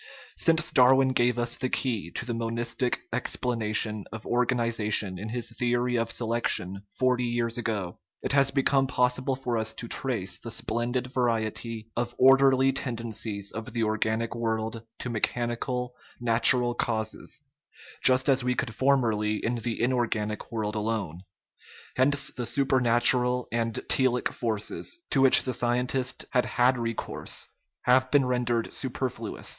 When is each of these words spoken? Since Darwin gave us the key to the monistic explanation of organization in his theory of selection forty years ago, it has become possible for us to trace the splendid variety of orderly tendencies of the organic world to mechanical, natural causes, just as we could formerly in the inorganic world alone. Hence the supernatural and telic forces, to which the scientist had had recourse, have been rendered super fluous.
Since 0.35 0.71
Darwin 0.71 1.09
gave 1.09 1.37
us 1.37 1.55
the 1.57 1.69
key 1.69 2.09
to 2.13 2.25
the 2.25 2.33
monistic 2.33 3.01
explanation 3.13 4.05
of 4.11 4.25
organization 4.25 5.19
in 5.19 5.29
his 5.29 5.51
theory 5.51 5.95
of 5.97 6.09
selection 6.11 6.81
forty 6.97 7.25
years 7.25 7.59
ago, 7.59 7.99
it 8.23 8.31
has 8.31 8.49
become 8.49 8.87
possible 8.87 9.35
for 9.35 9.59
us 9.59 9.75
to 9.75 9.87
trace 9.87 10.39
the 10.39 10.49
splendid 10.49 11.05
variety 11.13 11.91
of 11.95 12.15
orderly 12.17 12.73
tendencies 12.73 13.51
of 13.51 13.73
the 13.73 13.83
organic 13.83 14.33
world 14.33 14.81
to 14.97 15.11
mechanical, 15.11 15.93
natural 16.19 16.73
causes, 16.73 17.39
just 18.03 18.27
as 18.27 18.43
we 18.43 18.55
could 18.55 18.73
formerly 18.73 19.35
in 19.35 19.57
the 19.57 19.79
inorganic 19.79 20.51
world 20.51 20.73
alone. 20.73 21.19
Hence 21.95 22.29
the 22.35 22.47
supernatural 22.47 23.47
and 23.51 23.75
telic 23.87 24.29
forces, 24.33 24.97
to 25.11 25.21
which 25.21 25.43
the 25.43 25.53
scientist 25.53 26.25
had 26.31 26.47
had 26.47 26.79
recourse, 26.79 27.49
have 27.83 28.09
been 28.09 28.25
rendered 28.25 28.73
super 28.73 29.07
fluous. 29.07 29.49